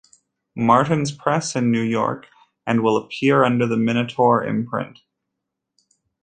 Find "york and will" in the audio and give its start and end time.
1.83-2.97